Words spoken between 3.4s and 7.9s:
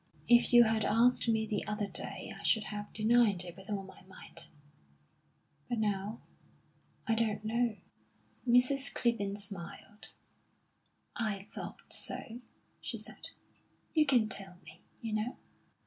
it with all my might. But now I don't know."